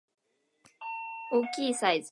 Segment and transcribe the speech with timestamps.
[1.31, 2.09] 大きいサイズ